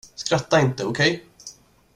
Skratta 0.15 0.59
inte, 0.59 0.83
okej? 0.85 1.23